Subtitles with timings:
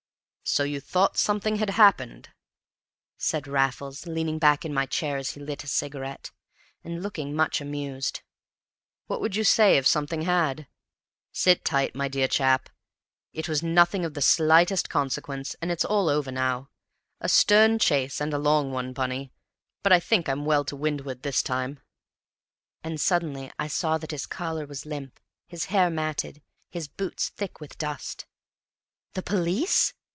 [0.43, 2.27] "So you thought something had happened?"
[3.17, 6.31] said Raffles, leaning back in my chair as he lit a cigarette,
[6.83, 8.19] and looking much amused.
[9.07, 10.67] "What would you say if something had?
[11.31, 12.69] Sit tight, my dear chap!
[13.31, 16.69] It was nothing of the slightest consequence, and it's all over now.
[17.21, 19.31] A stern chase and a long one, Bunny,
[19.83, 21.79] but I think I'm well to windward this time."
[22.83, 27.61] And suddenly I saw that his collar was limp, his hair matted, his boots thick
[27.61, 28.25] with dust.
[29.13, 29.93] "The police?"